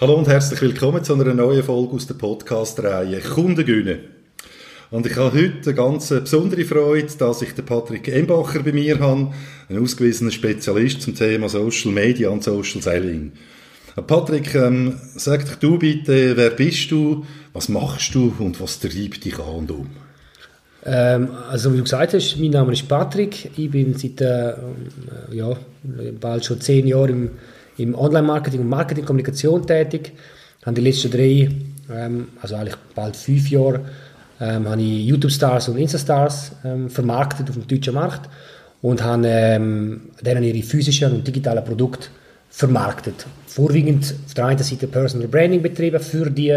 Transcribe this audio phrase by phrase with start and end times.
[0.00, 3.98] Hallo und herzlich willkommen zu einer neuen Folge aus der Podcast-Reihe Kundengüne.
[4.92, 9.00] Und ich habe heute eine ganz besondere Freude, dass ich den Patrick Embacher bei mir
[9.00, 9.32] habe,
[9.68, 13.32] ein ausgewiesener Spezialist zum Thema Social Media und Social Selling.
[14.06, 19.24] Patrick, ähm, sag doch du bitte, wer bist du, was machst du und was treibt
[19.24, 19.90] dich an und um?
[20.84, 23.50] Ähm, also wie du gesagt hast, mein Name ist Patrick.
[23.58, 24.54] Ich bin seit äh,
[25.32, 25.56] ja,
[26.20, 27.30] bald schon zehn Jahren im,
[27.78, 30.12] im Online-Marketing und Marketing-Kommunikation tätig.
[30.64, 31.48] Habe die letzten drei,
[31.92, 33.80] ähm, also eigentlich bald fünf Jahre,
[34.40, 38.28] ähm, habe ich YouTube-Stars und Insta-Stars ähm, vermarktet auf dem deutschen Markt
[38.82, 42.08] und habe ähm, denen ihre physischen und digitalen Produkte
[42.50, 43.26] vermarktet.
[43.46, 46.54] Vorwiegend auf der einen Seite Personal Branding betrieben für die,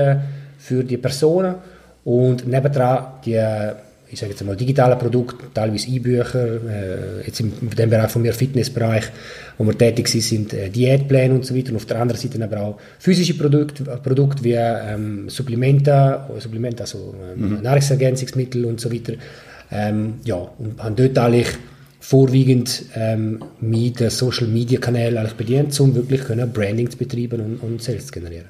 [0.58, 1.55] für die Personen
[2.03, 3.39] und nebendran die
[4.11, 8.21] ich sage jetzt mal, digitale Produkte, teilweise E-Bücher, äh, jetzt im, in dem Bereich von
[8.21, 9.05] mir Fitnessbereich,
[9.57, 11.69] wo wir tätig sind, sind äh, Diätpläne und so weiter.
[11.69, 17.16] Und auf der anderen Seite aber auch physische Produkte, Produkte wie ähm, Supplemente, Supplemente, also
[17.33, 17.61] ähm, mhm.
[17.61, 19.13] Nahrungsergänzungsmittel und so weiter.
[19.71, 21.47] Ähm, ja, und haben dort eigentlich
[22.02, 27.58] vorwiegend ähm, mit den Social Media Kanälen bedient, um wirklich können Branding zu betreiben und,
[27.59, 28.49] und Sales zu generieren.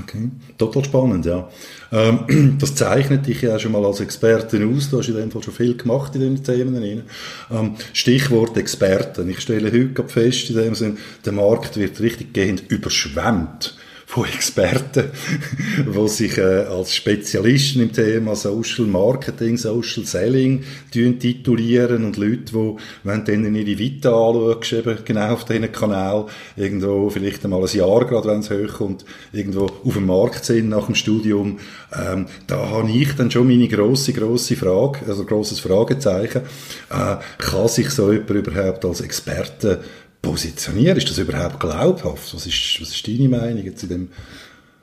[0.00, 1.50] Okay, total spannend, ja.
[1.92, 4.88] Ähm, das zeichnet dich ja schon mal als Expertin aus.
[4.88, 7.02] Du hast in dem Fall schon viel gemacht in diesen Themen.
[7.50, 9.28] Ähm, Stichwort Experten.
[9.28, 13.76] Ich stelle heute fest, in dem Sinn, der Markt wird richtig gehend überschwemmt
[14.12, 15.10] von Experten,
[15.96, 22.76] die sich äh, als Spezialisten im Thema Social Marketing, Social Selling titulieren und Leute, die,
[23.04, 27.74] wenn du dann ihre Vita anschaust, eben genau auf diesen Kanal, irgendwo vielleicht einmal ein
[27.74, 31.58] Jahr gerade, wenn es hochkommt, irgendwo auf dem Markt sind nach dem Studium,
[31.98, 36.42] ähm, da habe ich dann schon meine grosse, grosse Frage, also grosses Fragezeichen,
[36.90, 39.80] äh, kann sich so jemand überhaupt als Experte
[40.22, 40.96] positionieren?
[40.96, 42.34] Ist das überhaupt glaubhaft?
[42.34, 44.08] Was ist, was ist deine Meinung zu dem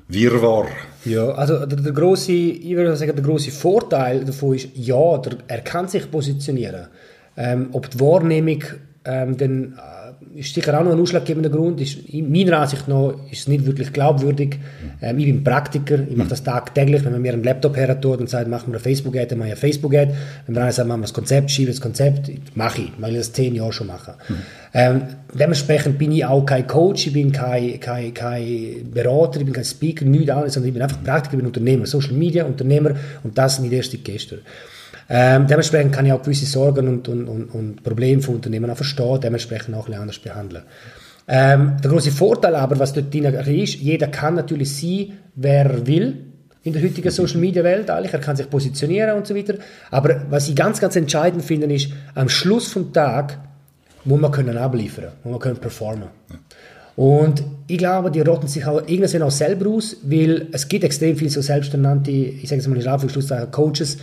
[0.09, 0.67] Wirrwarr?
[1.05, 5.37] Ja, also der, der große, ich würde sagen, der große Vorteil davon ist, ja, der,
[5.47, 6.87] er kann sich positionieren.
[7.37, 8.63] Ähm, ob die Wahrnehmung
[9.05, 9.79] ähm, dann
[10.35, 11.81] ist sicher auch noch ein ausschlaggebender Grund.
[11.81, 14.57] Ist, in meiner Ansicht nach ist es nicht wirklich glaubwürdig.
[15.01, 17.03] Ähm, ich bin Praktiker, ich mache das tagtäglich.
[17.03, 19.49] Wenn man mir einen Laptop her tut und sagt, machen wir eine Facebook-Ad, dann mache
[19.49, 20.13] ich eine Facebook-Ad.
[20.45, 23.33] Wenn man sagt, machen wir das Konzept, schiebe das Konzept, mache ich, weil ich das
[23.33, 24.15] zehn Jahre schon mache.
[24.27, 24.35] Mhm.
[24.73, 25.01] Ähm,
[25.33, 29.65] dementsprechend bin ich auch kein Coach, ich bin kein, kein, kein Berater, ich bin kein
[29.65, 32.91] Speaker, nichts anderes, sondern ich bin einfach Praktiker, ich bin Unternehmer, Social Media Unternehmer
[33.23, 34.39] und das nicht erst gestern.
[35.09, 38.77] Ähm, dementsprechend kann ich auch gewisse Sorgen und, und, und, und Probleme von Unternehmen auch
[38.77, 40.63] verstehen, dementsprechend auch ein bisschen anders behandeln.
[41.27, 45.87] Ähm, der große Vorteil aber, was dort drin ist, jeder kann natürlich sein, wer er
[45.87, 46.25] will
[46.63, 48.13] in der heutigen Social Media Welt eigentlich.
[48.13, 49.55] Er kann sich positionieren und so weiter.
[49.91, 53.39] Aber was ich ganz, ganz entscheidend finde, ist, am Schluss vom Tag
[54.05, 56.09] muss man können abliefern, muss man können performen.
[56.95, 61.15] Und ich glaube, die rotten sich auch irgendwann auch selber aus, weil es gibt extrem
[61.15, 63.97] viele so selbsternannte, ich sage es mal in Anführungszeichen, Coaches,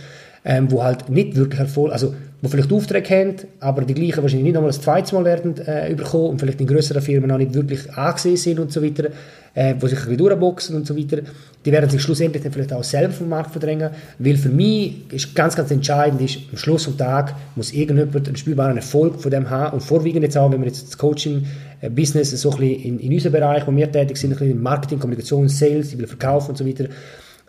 [0.45, 4.45] ähm, wo halt nicht wirklich Erfolg, also wo vielleicht Aufträge haben, aber die gleichen wahrscheinlich
[4.45, 7.53] nicht nochmal das zweite Mal werden äh, überkommen und vielleicht in größeren Firmen auch nicht
[7.55, 9.09] wirklich angesehen sind und so weiter,
[9.55, 11.23] äh, wo sich ein bisschen durchboxen und so weiter,
[11.65, 13.89] die werden sich schlussendlich dann vielleicht auch selber vom Markt verdrängen,
[14.19, 18.37] weil für mich ist ganz, ganz entscheidend ist, am Schluss vom Tag muss irgendjemand einen
[18.37, 22.51] spürbaren Erfolg von dem haben und vorwiegend jetzt auch, wenn wir jetzt das Coaching-Business so
[22.51, 25.49] ein bisschen in, in unserem Bereich, wo wir tätig sind, ein bisschen in Marketing, Kommunikation,
[25.49, 26.85] Sales, die will verkaufen und so weiter,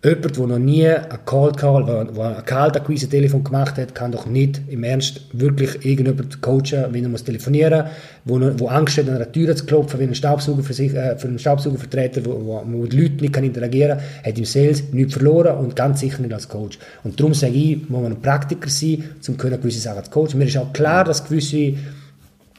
[0.05, 4.27] Jemand, der noch nie ein Cold Call, der ein Kaltakquise Telefon gemacht hat, kann doch
[4.27, 7.89] nicht im Ernst wirklich irgendjemand coachen, wenn er telefonieren
[8.25, 10.95] muss, wo, wo Angst hat, an der Tür zu klopfen, wenn ein Staubsauger für, sich,
[10.95, 14.85] äh, für einen Staubsaugervertreter, wo, wo, wo die nicht kann interagieren kann, hat im Sales
[14.93, 16.79] nichts verloren und ganz sicher nicht als Coach.
[17.03, 20.39] Und darum sage ich, muss man ein Praktiker sein, um gewisse Sachen zu coachen.
[20.39, 21.75] Mir ist auch klar, dass gewisse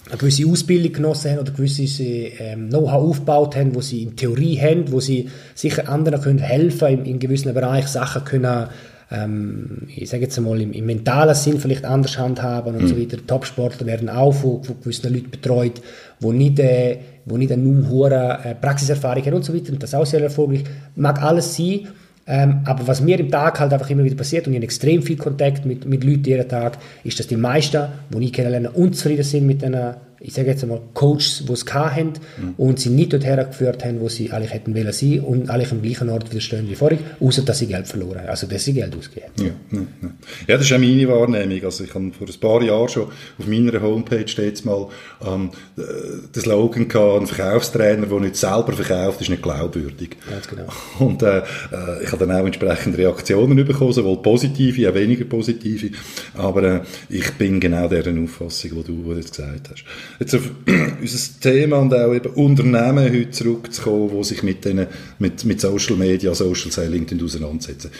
[0.09, 4.59] eine gewisse Ausbildung genossen haben oder gewisse ähm, Know-how aufgebaut haben, wo sie in Theorie
[4.59, 8.67] haben, wo sie sicher anderen können helfen in, in gewissen Bereichen Sachen können
[9.11, 12.87] ähm, ich sage jetzt einmal im, im mentalen Sinn vielleicht anders handhaben und mhm.
[12.87, 13.17] so weiter.
[13.25, 15.81] Topsportler werden auch von, von gewissen Leuten betreut,
[16.19, 19.81] wo nicht, äh, wo nicht eine nur hohe äh, Praxiserfahrung haben und so weiter und
[19.81, 20.63] das auch sehr erfolgreich.
[20.95, 21.87] Mag alles sein,
[22.29, 25.01] ähm, aber was mir im Tag halt einfach immer wieder passiert, und ich habe extrem
[25.01, 29.23] viel Kontakt mit, mit Leuten jeden Tag, ist, dass die meisten, die ich kennenlerne, unzufrieden
[29.23, 29.75] sind mit den
[30.21, 32.53] ich sage jetzt einmal, Coaches, die es haben mhm.
[32.57, 35.81] und sie nicht dorthin geführt haben, wo sie eigentlich hätten wollen sein und eigentlich am
[35.81, 38.73] gleichen Ort wieder stehen wie vorher, außer dass sie Geld verloren haben, also dass sie
[38.73, 40.09] Geld ausgegeben ja, ja, ja.
[40.47, 41.63] ja, das ist auch meine Wahrnehmung.
[41.63, 43.03] Also ich habe vor ein paar Jahren schon
[43.37, 44.87] auf meiner Homepage steht mal
[45.25, 50.17] ähm, den Slogan gehabt, ein Verkaufstrainer, der nicht selber verkauft, ist nicht glaubwürdig.
[50.29, 50.65] Ganz genau.
[50.99, 55.91] Und äh, äh ich habe dann auch entsprechende Reaktionen bekommen, sowohl positive, auch weniger positive,
[56.35, 59.83] aber äh, ich bin genau deren Auffassung, die du jetzt gesagt hast.
[60.19, 60.49] Jetzt auf
[61.01, 64.87] unser Thema und auch eben Unternehmen heute zurückzukommen, die sich mit, denen,
[65.19, 67.91] mit, mit Social Media, Social Selling auseinandersetzen.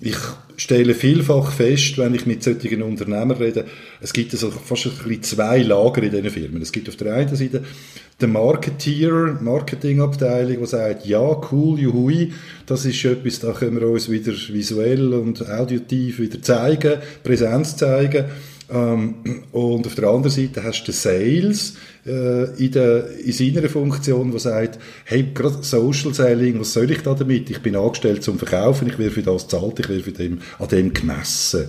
[0.00, 0.16] Ich
[0.56, 3.64] stelle vielfach fest, wenn ich mit solchen Unternehmern rede,
[4.00, 6.62] es gibt also fast ein bisschen zwei Lager in diesen Firmen.
[6.62, 7.64] Es gibt auf der einen Seite
[8.20, 12.32] den Marketeer, Marketingabteilung, die sagt, ja, cool, juhui,
[12.66, 18.24] das ist etwas, da können wir uns wieder visuell und auditiv wieder zeigen, Präsenz zeigen.
[18.70, 21.74] Ähm, und auf der anderen Seite hast du den Sales
[22.06, 27.02] äh, in, der, in seiner Funktion, der sagt, hey, gerade Social Selling, was soll ich
[27.02, 27.48] da damit?
[27.48, 30.68] Ich bin angestellt zum Verkaufen, ich werde für das zahlt, ich werde für dem, an
[30.68, 31.68] dem gemessen.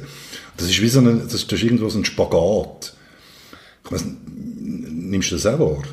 [0.57, 2.93] Das ist wie so ein, das, das ist irgendwo so ein Spagat.
[3.89, 5.83] Weiss, nimmst du das auch wahr?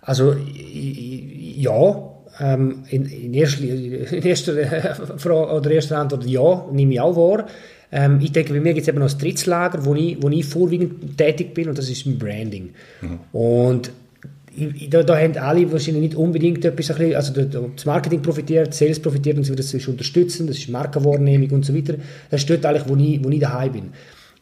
[0.00, 2.10] Also, ja,
[2.40, 7.46] ähm, in, in, erster, in erster Frage oder erster Antwort ja, nehme ich auch wahr.
[7.94, 10.44] Ähm, ich denke, bei mir gibt es eben noch das Drittslager, wo ich, wo ich
[10.44, 12.70] vorwiegend tätig bin und das ist im Branding.
[13.00, 13.20] Mhm.
[13.32, 13.92] Und
[14.90, 19.44] da, da haben alle wahrscheinlich nicht unbedingt etwas, also das Marketing profitiert, Sales profitiert und
[19.44, 21.94] so weiter, das ist unterstützen, das ist Markenwahrnehmung und so weiter.
[22.30, 23.84] Das steht eigentlich, wo ich, wo ich daheim bin.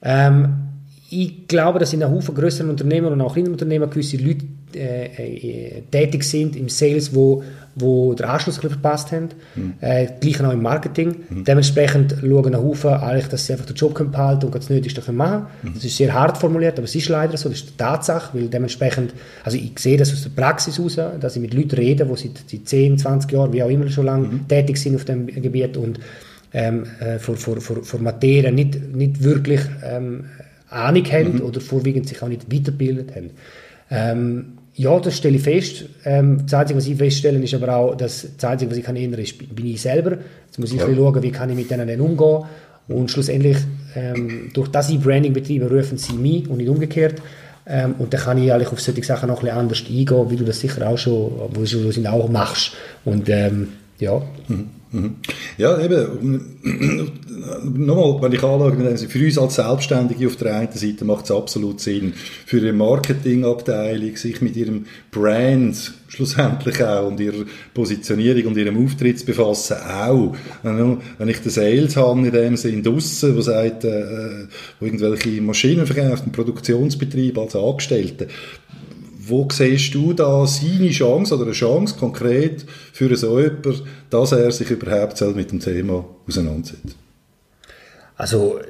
[0.01, 0.49] Ähm,
[1.11, 4.47] ich glaube, dass in einem Haufen größeren Unternehmen und auch kleinen Unternehmen gewisse Leute
[4.77, 7.43] äh, äh, tätig sind im Sales, wo,
[7.75, 9.29] wo der Anschluss verpasst haben.
[9.55, 9.75] Mhm.
[9.81, 11.17] Äh, gleich auch im Marketing.
[11.29, 11.45] Mhm.
[11.45, 15.47] Dementsprechend schauen ein Haufen eigentlich, dass sie einfach den Job behalten und das Nötigste machen
[15.63, 15.75] mhm.
[15.75, 18.49] Das ist sehr hart formuliert, aber es ist leider so, das ist die Tatsache, weil
[18.49, 19.15] dementsprechend,
[19.45, 22.51] also ich sehe das aus der Praxis heraus, dass ich mit Leuten rede, die seit,
[22.51, 24.49] seit 10, 20 Jahren, wie auch immer schon lange mhm.
[24.49, 26.01] tätig sind auf dem Gebiet und
[26.55, 30.25] ähm, äh, vor, vor, vor, vor Materie nicht, nicht wirklich ähm,
[30.73, 31.43] Ahnung haben mhm.
[31.43, 33.31] oder vorwiegend sich auch nicht weiterbildet haben.
[33.91, 35.85] Ähm, ja, das stelle ich fest.
[36.05, 38.97] Ähm, das Einzige, was ich feststelle, ist aber auch, dass das Einzige, was ich kann
[38.97, 40.19] ändern kann, bin ich selber.
[40.47, 40.87] Jetzt muss ich ja.
[40.87, 42.45] schauen, wie kann ich mit denen umgehen.
[42.89, 43.59] Und schlussendlich,
[43.95, 47.21] ähm, durch das ich Branding betreibe, rufen sie mich und nicht umgekehrt.
[47.67, 50.37] Ähm, und dann kann ich eigentlich auf solche Sachen noch ein bisschen anders eingehen, wie
[50.37, 52.73] du das sicher auch schon, wo du auch machst.
[53.05, 53.69] Und ähm,
[53.99, 54.21] ja.
[54.49, 54.71] Mhm.
[54.93, 55.17] Mhm.
[55.56, 56.41] Ja, eben,
[57.87, 61.81] nochmal, wenn ich anschaue, für uns als Selbstständige auf der einen Seite macht es absolut
[61.81, 62.12] Sinn,
[62.44, 69.19] für eine Marketingabteilung sich mit ihrem Brand schlussendlich auch und ihrer Positionierung und ihrem Auftritt
[69.19, 70.37] zu befassen, auch.
[70.62, 74.47] Wenn ich den Sales habe in dem Sinn draussen, wo sagt, äh,
[74.79, 78.29] wo irgendwelche Maschinen verkauft, einen Produktionsbetrieb als Angestellte,
[79.29, 84.51] wo siehst du da seine Chance oder eine Chance konkret für so jemanden, dass er
[84.51, 86.97] sich überhaupt mit dem Thema auseinandersetzt?
[88.17, 88.61] Also,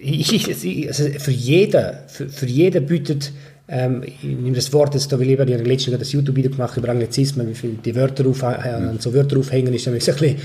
[0.00, 0.48] ich,
[0.88, 3.32] also für jeden, für, für jeden bietet,
[3.66, 6.90] ähm, ich nehme das Wort jetzt da, weil ich habe letztens das YouTube-Video gemacht über
[6.90, 10.36] Anglizismen, wie viele die Wörter auf, äh, so Wörter aufhängen, ist dann ein bisschen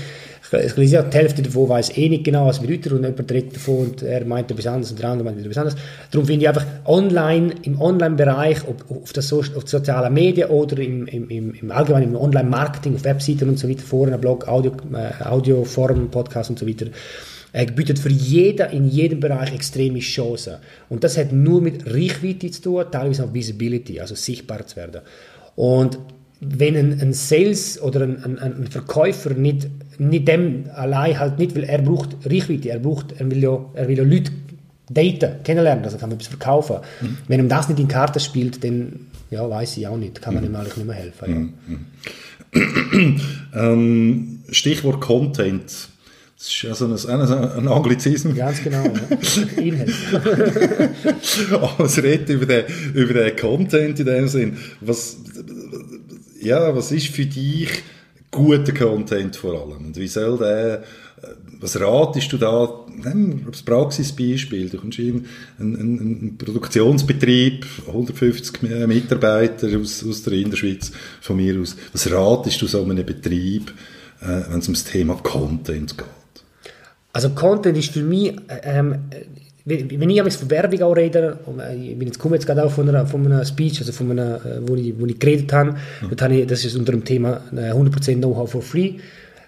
[0.52, 3.86] ich ja, die Hälfte davon weiß eh nicht genau, was bedeutet und jemand redet davon
[3.86, 5.78] und er meint etwas anderes und der andere meint etwas anderes.
[6.10, 10.78] Darum finde ich einfach online, im Online-Bereich, ob auf, das so auf sozialen Medien oder
[10.78, 14.72] im, im, im, im allgemeinen im Online-Marketing, auf Webseiten und so weiter, Foren, Blog, Audio,
[14.92, 16.86] äh, Audioform, Podcast und so weiter,
[17.52, 20.56] er bietet für jeden in jedem Bereich extreme Chancen.
[20.88, 25.02] Und das hat nur mit Reichweite zu tun, teilweise auch Visibility, also sichtbar zu werden.
[25.56, 25.98] Und
[26.40, 31.54] wenn ein, ein Sales oder ein, ein, ein, Verkäufer nicht, nicht dem allein halt nicht,
[31.54, 34.32] weil er braucht Reichweite, er braucht, er will ja, er will ja Leute
[34.88, 36.76] daten, kennenlernen, also kann man etwas verkaufen.
[37.00, 37.18] Mhm.
[37.28, 40.42] Wenn ihm das nicht in Karten spielt, dann, ja, weiß ich auch nicht, kann man
[40.42, 40.50] mhm.
[40.50, 41.54] ihm eigentlich nicht mehr helfen.
[42.54, 42.58] Ja.
[42.58, 43.20] Mhm.
[43.54, 45.90] ähm, Stichwort Content.
[46.40, 48.34] Das ist ja so ein, ein Anglizismus.
[48.34, 48.92] Ganz genau, ja.
[49.62, 49.92] Inhalt.
[51.52, 54.56] Aber es redet über den, über den Content in dem Sinn.
[54.80, 55.18] Was,
[56.40, 57.82] ja, was ist für dich
[58.30, 59.86] guter Content vor allem?
[59.86, 60.82] Und wie soll der,
[61.22, 61.26] äh,
[61.60, 65.26] was ratest du da, nimm das Praxisbeispiel, du kommst in
[65.58, 72.66] einen, einen, Produktionsbetrieb, 150 Mitarbeiter aus, aus der Innerschweiz, von mir aus, was ratest du
[72.66, 73.72] so einem Betrieb,
[74.20, 76.06] äh, wenn es ums Thema Content geht?
[77.12, 79.10] Also Content ist für mich, äh, ähm,
[79.70, 83.24] wenn ich von Werbung auch rede, äh, ich komme jetzt gerade auch von einer, von
[83.24, 86.20] einer Speech, also von einer, äh, wo ich, wo ich geredet habe, mhm.
[86.20, 88.94] habe ich, das ist unter dem Thema 100% Know-how for free,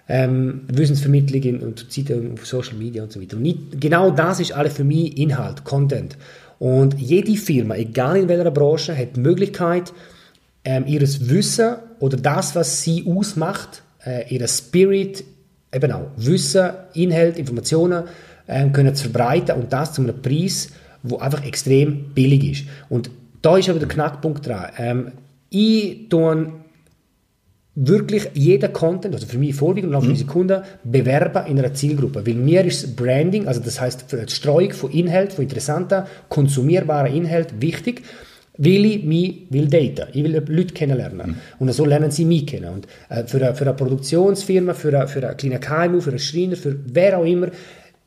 [0.07, 3.37] ähm, Wissensvermittlung und Zeitung auf Social Media und so weiter.
[3.37, 6.17] Und nicht, genau das ist alles für mich Inhalt, Content.
[6.59, 9.93] Und jede Firma, egal in welcher Branche, hat die Möglichkeit,
[10.65, 15.23] ähm, ihres Wissen oder das, was sie ausmacht, äh, ihr Spirit,
[15.73, 18.03] eben auch Wissen, Inhalt, Informationen,
[18.47, 20.69] ähm, können zu verbreiten und das zu einem Preis,
[21.03, 22.65] wo einfach extrem billig ist.
[22.89, 23.09] Und
[23.41, 24.71] da ist aber der Knackpunkt dran.
[24.77, 25.11] Ähm,
[25.49, 26.51] ich tue
[27.75, 30.11] wirklich jeden Content, also für mich vorwiegend und auch für mhm.
[30.11, 32.25] unsere Kunden, bewerben in einer Zielgruppe.
[32.25, 37.13] Weil mir ist Branding, also das heißt für die Streuung von Inhalt, von interessanten, konsumierbaren
[37.13, 38.03] Inhalt wichtig.
[38.55, 40.11] Weil ich mich will daten.
[40.13, 41.27] Ich will Leute kennenlernen.
[41.27, 41.35] Mhm.
[41.57, 42.71] Und so lernen sie mich kennen.
[42.71, 46.19] Und äh, für, eine, für eine Produktionsfirma, für eine, für eine kleine KMU, für einen
[46.19, 47.47] Schreiner, für wer auch immer,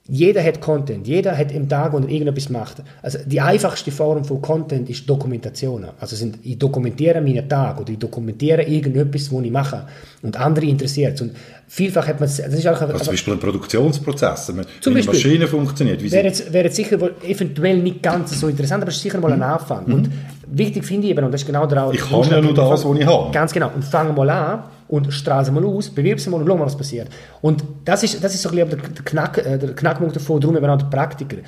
[0.09, 2.77] jeder hat Content, jeder hat im Tag, wo er irgendetwas macht.
[3.03, 5.87] Also die einfachste Form von Content ist Dokumentation.
[5.99, 9.87] Also sind, ich dokumentiere meinen Tag oder ich dokumentiere irgendetwas, was ich mache
[10.23, 11.33] und andere interessiert Und
[11.67, 15.49] vielfach hat man das ist auch, also zum Beispiel ein Produktionsprozess, wenn zum eine Maschine
[15.49, 16.01] funktioniert.
[16.03, 19.19] Wie wäre jetzt, wäre jetzt sicher eventuell nicht ganz so interessant, aber es ist sicher
[19.19, 19.45] mal ein mhm.
[19.45, 19.87] Anfang.
[19.87, 19.95] Mhm.
[19.95, 20.11] Und
[20.47, 22.99] wichtig finde ich eben, und das ist genau der Ich habe ja nur das, was
[22.99, 23.33] ich habe.
[23.33, 23.73] Ganz genau.
[23.75, 26.67] Und fangen mal an und strahl sie mal aus, bewirb sie mal und schau mal,
[26.67, 27.09] was passiert.
[27.43, 30.57] Und das ist, das ist so ein bisschen der, Knack, äh, der Knackpunkt davon, darum
[30.57, 31.39] eben auch der Praktiker.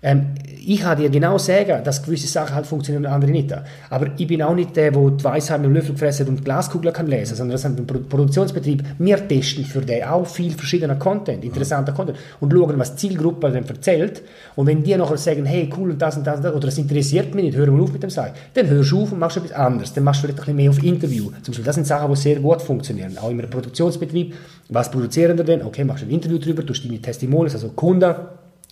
[0.00, 3.52] Ähm, ich kann dir genau sagen, dass gewisse Sachen halt funktionieren und andere nicht.
[3.90, 6.92] Aber ich bin auch nicht der, der die Weisheit mit dem Löffel gefressen und Glaskugel
[6.92, 8.84] kann lesen, sondern das sind ein Produktionsbetrieb.
[8.98, 13.50] Wir testen für den auch viel verschiedener Content, interessanter Content und schauen, was die Zielgruppe
[13.50, 14.22] dann erzählt.
[14.56, 16.78] Und wenn die nachher sagen, hey, cool und das und das, und das oder das
[16.78, 19.38] interessiert mich nicht, hören wir auf mit dem Sagen, dann hörst du auf und machst
[19.38, 19.92] etwas anderes.
[19.94, 21.24] Dann machst du vielleicht ein bisschen mehr auf Interview.
[21.42, 23.16] Zum Beispiel, das sind Sachen, die sehr gut funktionieren.
[23.18, 24.34] Auch einem Produktionsbetrieb.
[24.68, 25.62] Was produzieren wir denn?
[25.62, 28.14] Okay, machst du ein Interview darüber, tust deine Testimonials, also Kunden,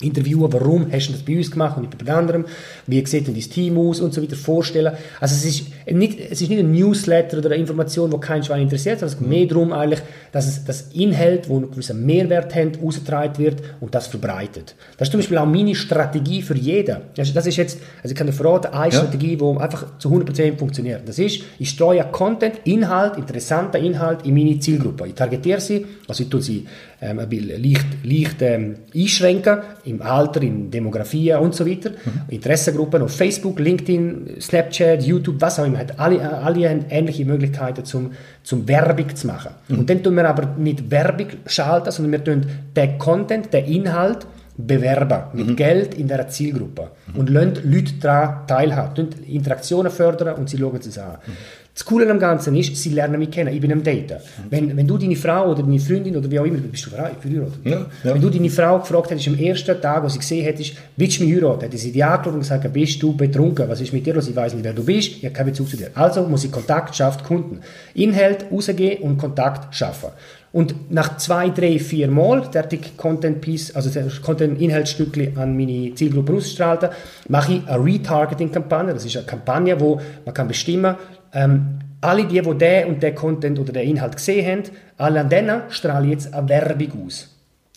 [0.00, 2.44] interviewen, warum hast du das bei uns gemacht und nicht bei anderem,
[2.86, 4.92] wie sieht denn dein Team aus und so weiter vorstellen.
[5.20, 8.62] Also es ist nicht, es ist nicht ein Newsletter oder eine Information, die kein Schwein
[8.62, 10.00] interessiert, sondern es geht mehr darum eigentlich,
[10.32, 14.74] dass es das Inhalt, wo einen gewissen Mehrwert hat, ausgetragen wird und das verbreitet.
[14.98, 16.98] Das ist zum Beispiel auch meine Strategie für jeden.
[17.16, 18.98] Das ist jetzt, also ich kann dir verraten, eine ja.
[18.98, 21.08] Strategie, die einfach zu 100% funktioniert.
[21.08, 25.06] Das ist, ich streue Content, Inhalt, interessanter Inhalt in meine Zielgruppe.
[25.08, 26.66] Ich targetiere sie, also ich tue sie
[27.00, 31.90] ähm, leicht, leicht ähm, einschränken, im Alter, in Demografie und so weiter.
[31.90, 32.22] Mhm.
[32.28, 35.78] Interessengruppen auf Facebook, LinkedIn, Snapchat, YouTube, was auch immer.
[35.78, 38.12] Hat alle, alle haben ähnliche Möglichkeiten zum,
[38.42, 39.52] zum Werbung zu machen.
[39.68, 39.78] Mhm.
[39.78, 44.26] Und dann tun wir aber nicht Werbung schalten, sondern wir tun den Content, den Inhalt
[44.58, 45.56] bewerben mit mhm.
[45.56, 47.20] Geld in der Zielgruppe mhm.
[47.20, 51.18] und lassen Leute daran teilhaben, Interaktionen fördern und sie schauen es an.
[51.26, 51.32] Mhm.
[51.76, 53.52] Das Coole am Ganzen ist, sie lernen mich kennen.
[53.52, 54.16] Ich bin am Daten.
[54.49, 57.30] Wenn, wenn du deine Frau oder deine Freundin oder wie auch immer, bist du verheiratet?
[57.64, 57.71] Ja,
[58.02, 58.14] ja.
[58.14, 61.25] Wenn du deine Frau gefragt hättest am ersten Tag, wo sie gesehen hättest, willst du
[61.25, 61.61] mich heiraten?
[61.61, 63.68] Hätte sie dir angeschaut und gesagt, bist du betrunken?
[63.68, 64.26] Was ist mit dir los?
[64.26, 65.18] Ich weiß nicht, wer du bist.
[65.18, 65.90] Ich habe keinen Bezug zu dir.
[65.92, 67.61] Also muss ich Kontakt schaffen, Kunden.
[67.92, 70.09] Inhalt rausgehen und Kontakt schaffen.
[70.52, 72.66] Und nach zwei, drei, vier Mal, der
[72.97, 73.90] Content Piece, also
[74.23, 76.92] Content Inhaltsstückli an meine Zielgruppe ausstrahlte,
[77.28, 78.95] mache ich eine Retargeting-Kampagne.
[78.95, 80.95] Das ist eine Kampagne, wo man kann bestimmen,
[81.36, 84.62] ähm, alle die, die den und den Content oder den Inhalt gesehen haben,
[84.96, 87.32] alle an denen strahle ich jetzt eine Werbung aus.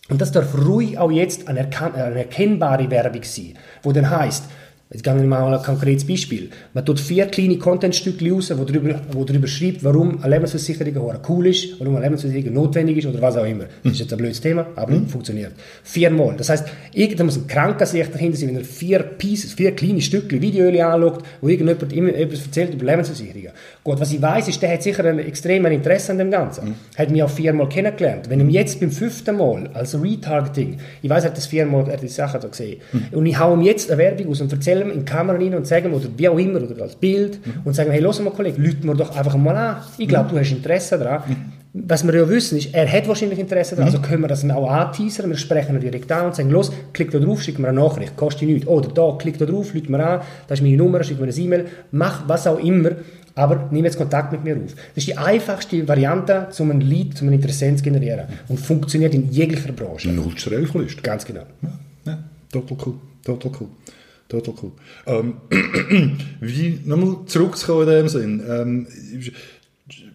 [0.08, 4.44] Und das darf ruhig auch jetzt eine, erkennbare Werbung sein, wo dann heißt,
[4.92, 6.50] Jetzt gehen wir mal ein konkretes Beispiel.
[6.74, 11.46] Man tut vier kleine Contentstücke raus, wo darüber, wo darüber schreibt, warum eine Lebensversicherung cool
[11.46, 13.66] ist, warum eine Lebensversicherung notwendig ist oder was auch immer.
[13.84, 15.06] Das ist jetzt ein blödes Thema, aber mhm.
[15.06, 15.52] funktioniert.
[15.84, 16.34] Viermal.
[16.36, 16.64] Das heisst,
[17.16, 21.22] da muss ein Krankensicht dahinter sein, wenn er vier Pieces, vier kleine Stücke Videoöl anschaut,
[21.40, 23.52] wo irgendjemand immer etwas erzählt über Lebensversicherungen.
[23.84, 26.70] Gut, was ich weiß, ist, der hat sicher ein extremes Interesse an dem Ganzen.
[26.70, 26.74] Mhm.
[26.98, 28.28] Hat mich auch viermal kennengelernt.
[28.28, 31.92] Wenn ihm jetzt beim fünften Mal, also Retargeting, ich weiß, er hat das viermal, er
[31.92, 33.04] hat die Sachen da gesehen, mhm.
[33.12, 35.54] und ich hau ihm jetzt eine Werbung aus und erzähle ihm in die Kamera rein
[35.54, 37.52] und sagen, oder wie auch immer, oder als Bild, mhm.
[37.64, 39.76] und sagen, hey, los mal, Kollege, lüten wir doch einfach mal an.
[39.98, 41.22] Ich glaube, du hast Interesse daran.
[41.26, 41.36] Mhm.
[41.72, 43.96] Was wir ja wissen, ist, er hat wahrscheinlich Interesse daran, mhm.
[43.96, 47.12] also können wir das auch anteasern, wir sprechen ihn direkt an und sagen, los, klick
[47.12, 48.66] da drauf, schick mir eine Nachricht, kostet nichts.
[48.66, 51.32] Oder da, klick da drauf, lüt mir an, das ist meine Nummer, schick mir eine
[51.32, 52.90] E-Mail, mach was auch immer,
[53.36, 54.74] aber nimm jetzt Kontakt mit mir auf.
[54.74, 59.14] Das ist die einfachste Variante, um ein Lead, um ein Interessent zu generieren und funktioniert
[59.14, 60.10] in jeglicher Branche.
[60.10, 61.02] Null Streuchlist.
[61.02, 61.42] Ganz genau.
[61.62, 62.18] Ja, ja,
[62.50, 62.94] total cool,
[63.24, 63.68] total cool.
[64.30, 64.72] Total cool.
[65.06, 65.34] Ähm,
[66.40, 68.42] wie, nochmal zurückzukommen in dem Sinn.
[68.48, 68.86] Ähm,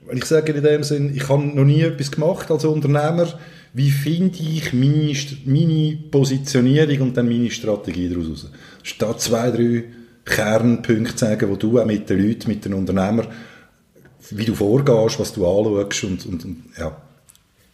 [0.08, 3.28] wenn ich sage in dem Sinn, ich habe noch nie etwas gemacht als Unternehmer,
[3.74, 8.52] wie finde ich meine, meine Positionierung und dann meine Strategie daraus raus?
[8.84, 9.84] Statt zwei, drei
[10.24, 13.28] Kernpunkte sagen, wo du auch mit den Leuten, mit den Unternehmern,
[14.30, 17.05] wie du vorgehst, was du anschaust und, und, und ja.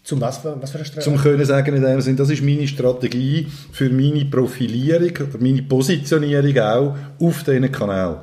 [0.04, 1.04] Zum was, was für eine Strategie?
[1.04, 5.62] Zum können sagen in dem Sinn, das ist meine Strategie für meine Profilierung oder meine
[5.62, 8.22] Positionierung auch auf diesen Kanal.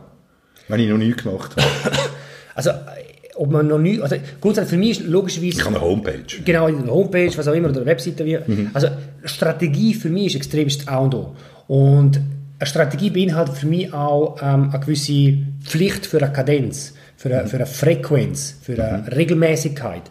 [0.66, 1.66] Wenn ich noch nie gemacht habe.
[2.54, 2.70] also,
[3.37, 5.58] ob man noch nie, also grundsätzlich für mich ist logischerweise...
[5.58, 6.42] Ich habe eine Homepage.
[6.44, 8.26] Genau, eine Homepage, was auch immer, oder eine Webseite.
[8.26, 8.70] Wie, mhm.
[8.75, 8.88] Also
[9.25, 11.37] Strategie für mich ist extremst A und O.
[11.68, 12.20] Und
[12.58, 17.44] eine Strategie beinhaltet für mich auch ähm, eine gewisse Pflicht für eine Kadenz, für eine,
[17.44, 17.49] mhm.
[17.49, 19.08] für eine Frequenz, für eine mhm.
[19.08, 20.02] Regelmäßigkeit.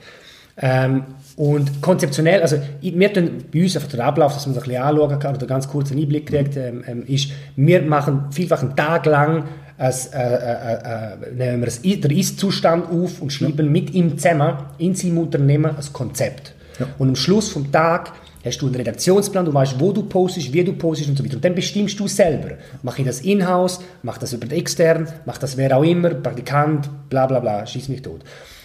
[0.59, 1.03] Ähm,
[1.35, 4.83] und konzeptionell, also wir tun bei uns einfach den Ablauf, dass man das ein bisschen
[4.83, 8.75] anschauen kann oder ganz kurz einen Einblick kriegt, ähm, ähm, ist, wir machen vielfach einen
[8.75, 9.43] Tag lang
[9.77, 13.71] als, äh, äh, äh, nehmen wir das, den Ist-Zustand auf und schreiben ja.
[13.71, 16.53] mit ihm zusammen in seinem Unternehmen ein Konzept.
[16.79, 16.87] Ja.
[16.97, 20.63] Und am Schluss vom Tag hast du einen Redaktionsplan, du weißt, wo du postest, wie
[20.63, 21.35] du postest und so weiter.
[21.35, 22.55] Und dann bestimmst du selber.
[22.81, 27.27] Mache ich das in-house, mache das über extern, mache das wer auch immer, Praktikant, bla
[27.27, 28.23] bla bla, schieß mich tot.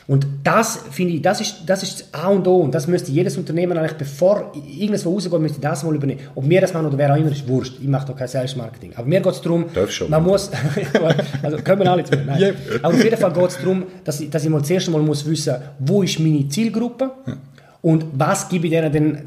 [0.08, 2.56] Und das, finde ich, das ist, das ist das A und O.
[2.56, 6.20] Und das müsste jedes Unternehmen eigentlich, bevor irgendwas rausgeht, müsste das mal übernehmen.
[6.34, 7.74] Ob wir das machen oder wer auch immer, ist wurscht.
[7.80, 8.92] Ich mache doch kein Sales-Marketing.
[8.96, 10.50] Aber mir geht es darum, schon, man muss,
[11.42, 12.40] also können wir alle zu Nein.
[12.40, 12.56] Yep.
[12.82, 15.24] Aber auf jeden Fall geht es darum, dass ich, dass ich mal zuerst einmal muss
[15.24, 17.12] wissen, wo ist meine Zielgruppe
[17.80, 19.18] und was gebe ich denen denn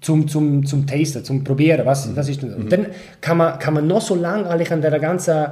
[0.00, 1.84] zum, zum, zum Tasten, zum Probieren.
[1.84, 2.54] Was, was ist denn?
[2.54, 2.86] Und dann
[3.20, 5.46] kann man, kann man noch so lange eigentlich an der ganzen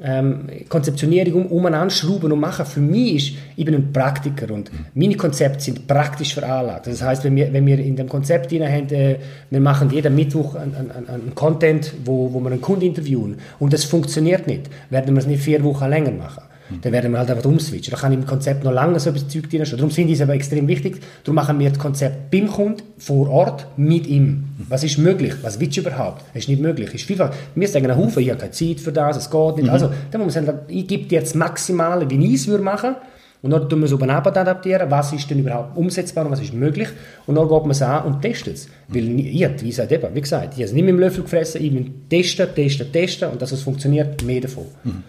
[0.00, 2.66] ähm, Konzeptionierung um, umeinander schrauben und machen.
[2.66, 6.86] Für mich ist, ich bin ein Praktiker und meine Konzepte sind praktisch veranlagt.
[6.86, 9.16] Das heißt, wenn wir, wenn wir in dem Konzept haben, äh,
[9.50, 13.84] wir machen jeden Mittwoch einen, einen Content, wo, wo wir einen Kunden interviewen und das
[13.84, 16.42] funktioniert nicht, werden wir es nicht vier Wochen länger machen.
[16.82, 17.90] Dann werden wir halt einfach umswitchen.
[17.90, 20.22] Da kann ich im Konzept noch lange so etwas Zeug drin Darum finde ich es
[20.22, 21.00] aber extrem wichtig.
[21.22, 24.44] Darum machen wir das Konzept beim Kunden vor Ort mit ihm.
[24.68, 25.34] Was ist möglich?
[25.42, 26.22] Was willst du überhaupt?
[26.32, 26.94] Das ist nicht möglich.
[26.94, 29.64] ist vielfach, wir sagen einen Haufen, ich habe keine Zeit für das, es geht nicht.
[29.64, 29.70] Mhm.
[29.70, 32.64] Also, dann muss man sagen, ich gebe dir jetzt das Maximale, wie ich es würde
[32.64, 32.96] machen
[33.44, 36.54] und dann tun wir es oben adaptieren, was ist denn überhaupt umsetzbar und was ist
[36.54, 36.88] möglich.
[37.26, 38.68] Und dann geht man es an und testet es.
[38.88, 41.62] Weil ich, wie gesagt, eben, wie gesagt, ich habe es nicht mit dem Löffel gefressen,
[41.62, 44.64] ich will testen, testen, testen und dass es funktioniert, mehr davon.
[44.82, 45.02] Mhm.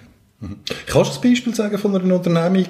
[0.49, 0.55] Mhm.
[0.87, 2.67] Kannst du ein Beispiel sagen von einer Unternehmung,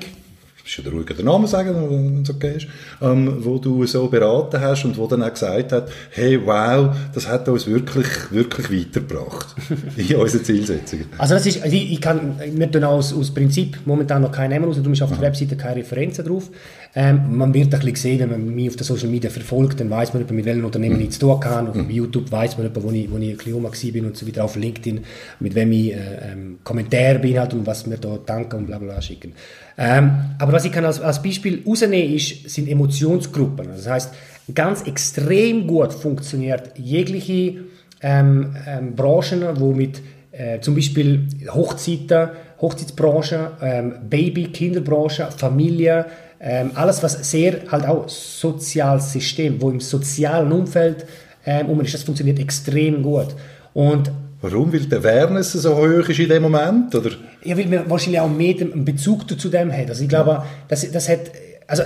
[0.66, 2.68] ist ja der ruhige Namen sagen, wenn es okay ist,
[3.02, 7.28] ähm, wo du so beraten hast und wo dann auch gesagt hat, hey, wow, das
[7.28, 9.56] hat uns wirklich, wirklich weitergebracht
[9.96, 11.06] in unseren Zielsetzungen.
[11.20, 14.66] Also das ist, ich, ich kann, wir tun aus, aus Prinzip momentan noch keinen nehmen,
[14.66, 16.50] also du hast auf der Webseite keine Referenzen drauf.
[16.98, 19.90] Ähm, man wird ein bisschen sehen, wenn man mich auf der Social Media verfolgt, dann
[19.90, 21.68] weiß man, mit welchen Unternehmen ich zu tun kann.
[21.68, 21.90] Auf mhm.
[21.90, 24.46] YouTube weiß man, wo ich, wo ich Klioma bin und so weiter.
[24.46, 25.02] Auf LinkedIn,
[25.42, 29.02] mit wem ich äh, ähm, Kommentare beinhalte und was mir da danken und bla bla
[29.02, 29.34] schicken.
[29.78, 33.68] Ähm, aber was ich kann als, als Beispiel rausnehmen, ist, sind Emotionsgruppen.
[33.76, 34.14] Das heißt,
[34.54, 37.66] ganz extrem gut funktioniert jegliche
[38.02, 42.30] ähm, ähm, Branchen, wo mit äh, zum Beispiel Hochzeiten,
[42.62, 46.06] Hochzeitsbranche, ähm, Baby, Kinderbranche, Familie,
[46.40, 51.06] ähm, alles was sehr halt auch soziales System, wo im sozialen Umfeld
[51.46, 53.36] ähm, um ist, das funktioniert extrem gut.
[53.74, 54.72] Und Warum?
[54.72, 56.94] Weil die Awareness so hoch ist in dem Moment?
[56.94, 57.12] Oder?
[57.44, 59.90] Ja, weil man wahrscheinlich auch mehr einen Bezug zu dem hat.
[59.90, 61.32] Also ich glaube, das, das hat,
[61.68, 61.84] also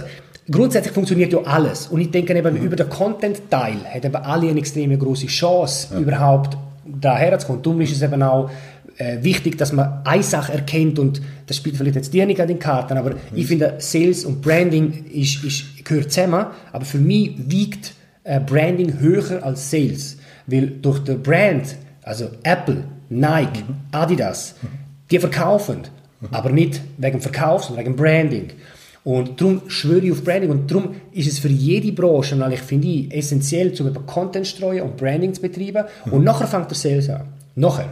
[0.50, 1.88] grundsätzlich funktioniert ja alles.
[1.88, 2.66] Und ich denke eben, mhm.
[2.66, 6.00] über den Content-Teil hat eben alle eine extrem große Chance, ja.
[6.00, 7.62] überhaupt daher zu kommen.
[7.62, 8.50] Darum ist es eben auch
[9.00, 12.48] äh, wichtig, dass man eine Sache erkennt und das spielt vielleicht jetzt dir nicht an
[12.48, 13.18] den Karten, aber mhm.
[13.34, 19.00] ich finde, Sales und Branding ist, ist, gehört zusammen, aber für mich wiegt äh, Branding
[19.00, 23.76] höher als Sales, weil durch den Brand also Apple, Nike, mhm.
[23.92, 24.56] Adidas,
[25.10, 25.82] die verkaufen,
[26.20, 26.28] mhm.
[26.32, 28.48] aber nicht wegen Verkauf, sondern wegen Branding.
[29.04, 32.88] Und darum schwöre ich auf Branding und darum ist es für jede Branche, ich finde
[32.88, 36.14] ich, essentiell, zum Content streuen und Branding zu betreiben mhm.
[36.14, 37.22] und nachher fängt der Sales an.
[37.60, 37.90] Nachher.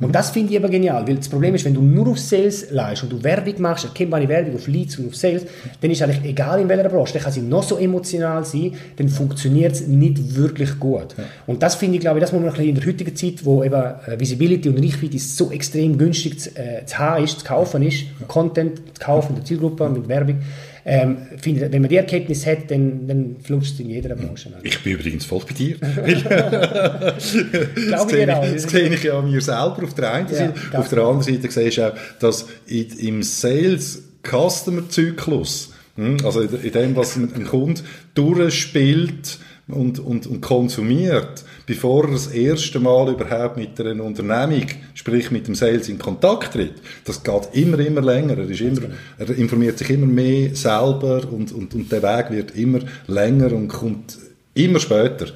[0.00, 2.70] Und das finde ich aber genial, weil das Problem ist, wenn du nur auf Sales
[2.70, 5.44] leist und du Werbung machst, erkennbare Werbung auf Leads und auf Sales,
[5.80, 9.08] dann ist eigentlich egal in welcher Branche, dann kann sie noch so emotional sein, dann
[9.08, 11.14] funktioniert es nicht wirklich gut.
[11.16, 11.24] Ja.
[11.46, 13.74] Und das finde ich, glaube ich, das muss man in der heutigen Zeit, wo eben
[13.74, 18.04] äh, Visibility und Reichweite so extrem günstig zu, äh, zu haben ist, zu kaufen ist,
[18.26, 20.40] Content zu kaufen, der Zielgruppe mit Werbung,
[20.86, 24.52] ähm, finde, wenn man die Erkenntnis hat, dann, dann flutscht es in jeder Branche.
[24.62, 25.76] Ich bin übrigens voll bei dir.
[25.80, 30.54] das sehe ich, das sehe ich ja an mir selber auf der einen Seite.
[30.72, 36.40] Ja, auf der anderen Seite sehe du auch, dass im Sales Customer Zyklus, hm, also
[36.42, 37.80] in dem, was ein Kunde
[38.14, 45.30] durchspielt, und, und, und konsumiert, bevor er das erste Mal überhaupt mit einer Unternehmung, sprich
[45.30, 46.74] mit dem Sales in Kontakt tritt.
[47.04, 48.38] Das geht immer, immer länger.
[48.38, 48.82] Er, ist immer,
[49.18, 53.68] er informiert sich immer mehr selber und, und, und der Weg wird immer länger und
[53.68, 54.18] kommt
[54.54, 55.26] immer später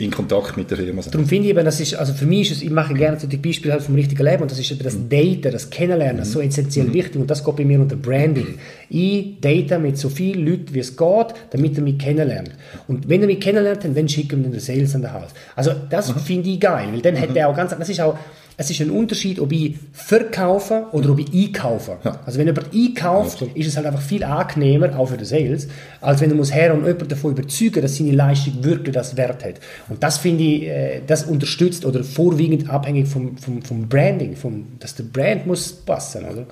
[0.00, 1.12] in Kontakt mit der Firma sein.
[1.12, 3.26] Darum finde ich eben, das ist, also für mich ist es, ich mache gerne so
[3.26, 5.08] die Beispiele halt vom richtigen Leben und das ist eben das mhm.
[5.08, 6.24] Daten, das Kennenlernen, mhm.
[6.24, 6.94] so essentiell mhm.
[6.94, 8.58] wichtig und das geht bei mir unter Branding.
[8.88, 12.50] Ich date mit so vielen Leuten, wie es geht, damit er mich kennenlernt.
[12.88, 15.32] Und wenn er mich kennenlernt, dann schicke ich ihm den Sales an den Hals.
[15.54, 16.20] Also das mhm.
[16.20, 17.36] finde ich geil, weil dann hat mhm.
[17.36, 18.18] er auch ganz, das ist auch,
[18.56, 21.98] es ist ein Unterschied, ob ich verkaufe oder ob ich einkaufe.
[22.04, 22.20] Ja.
[22.26, 25.68] Also wenn jemand einkauft, ja, ist es halt einfach viel angenehmer, auch für den Sales,
[26.00, 29.44] als wenn du musst her und jemanden davon überzeugen, dass seine Leistung wirklich das Wert
[29.44, 29.54] hat.
[29.88, 34.66] Und das finde ich, äh, das unterstützt oder vorwiegend abhängig vom, vom, vom Branding, vom,
[34.78, 36.24] dass der Brand muss passen.
[36.24, 36.46] Oder?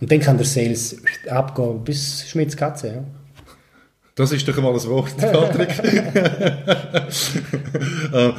[0.00, 0.96] Und dann kann der Sales
[1.28, 2.88] abgehen bis Schmitz Katze.
[2.88, 3.04] Ja.
[4.14, 5.70] Das ist doch mal ein Wort, Patrick.
[8.12, 8.34] Ähm,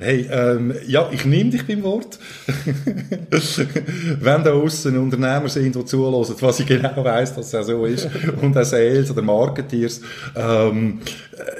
[0.00, 2.18] hey, ähm, ja, ich nehme dich beim Wort.
[4.20, 7.84] Wenn da außen Unternehmer sind, die zuhören, was ich genau weiss, dass es auch so
[7.84, 8.08] ist,
[8.40, 10.00] und auch Sales oder Marketeers,
[10.34, 11.00] ähm,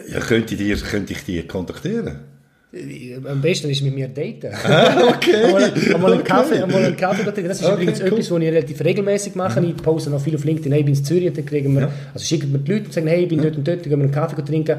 [0.09, 2.30] ja, könnte, ich dir, könnte ich dich kontaktieren?
[2.73, 4.55] Am besten ist mit mir daten.
[4.65, 5.45] Ah, okay.
[5.45, 6.25] einmal, einmal einen.
[6.25, 7.49] Kaffee, einmal einen Kaffee trinken.
[7.49, 8.07] Das ist Okay, übrigens cool.
[8.07, 8.13] Mhm.
[8.13, 9.61] etwas, was ich relativ regelmäßig mache.
[9.67, 12.25] Ich poste noch viel auf LinkedIn, hey, ich bin in Zürich, dann kriegen wir, also
[12.25, 14.05] schicken mir die Leute und sagen, hey, ich bin dort und dort, dann gehen wir
[14.05, 14.77] einen Kaffee trinken.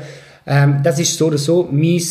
[0.47, 2.01] Ähm, das ist so oder so mein,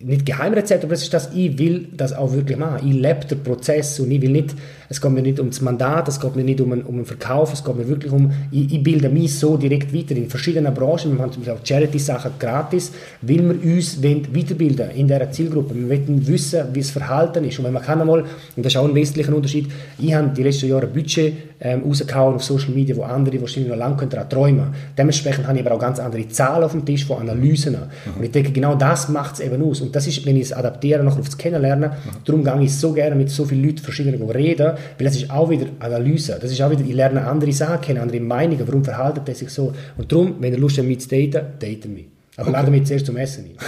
[0.00, 2.86] nicht Geheimrezept, aber das ist das, ich will das auch wirklich machen.
[2.88, 4.54] Ich lebe den Prozess und ich will nicht,
[4.88, 7.04] es geht mir nicht um das Mandat, es geht mir nicht um einen, um einen
[7.04, 10.72] Verkauf, es geht mir wirklich um, ich, ich bilde mich so direkt weiter in verschiedenen
[10.72, 15.74] Branchen, wir Beispiel auch Charity-Sachen gratis, weil wir uns weiterbilden in dieser Zielgruppe.
[15.74, 17.58] Wir wollen wissen, wie das Verhalten ist.
[17.58, 19.66] Und wenn man kann einmal, und das ist auch ein wesentlicher Unterschied,
[19.98, 23.78] ich habe die letzten Jahre Budget ähm, rausgehauen auf Social Media, wo andere wahrscheinlich noch
[23.78, 27.04] lange können daran träumen Dementsprechend habe ich aber auch ganz andere Zahlen auf dem Tisch
[27.06, 27.76] von Analysen.
[28.16, 29.80] Und ich denke, genau das macht es eben aus.
[29.80, 31.90] Und das ist, wenn ich es adaptiere, noch aufs Kennenlernen,
[32.24, 35.50] darum gehe ich so gerne mit so vielen Leuten verschiedenen reden, weil das ist auch
[35.50, 36.38] wieder Analyse.
[36.40, 39.50] Das ist auch wieder, ich lerne andere Sachen kennen, andere Meinungen, warum verhalten die sich
[39.50, 39.72] so.
[39.96, 42.17] Und darum, wenn ihr Lust habt, mich zu daten, daten mich.
[42.38, 43.56] Aber laden mich zuerst zum Essen ein.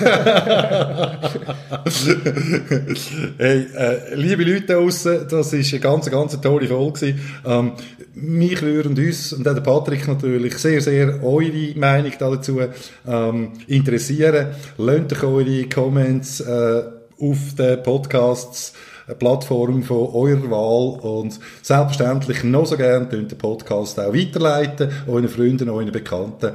[3.37, 4.79] hey, äh, liebe Leute da
[5.29, 7.17] das ist eine ganz, ganz tolle Folge.
[7.45, 7.73] Ähm,
[8.15, 12.61] mich würden uns, und auch der Patrick natürlich, sehr, sehr eure Meinung dazu
[13.09, 14.47] ähm, interessieren.
[14.79, 16.83] Lasst euch eure Comments äh,
[17.19, 18.73] auf den Podcasts
[19.09, 25.29] eine Plattform von eurer Wahl und selbstverständlich noch so gerne den Podcast auch weiterleiten, euren
[25.29, 26.53] Freunden, euren Bekannten.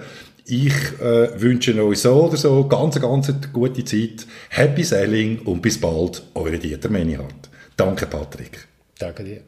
[0.47, 5.81] Ich äh, wünsche euch so oder so ganz, ganz gute Zeit, Happy Selling und bis
[5.81, 7.49] bald, eure Dieter Menihardt.
[7.75, 8.67] Danke, Patrick.
[8.99, 9.41] Danke dir.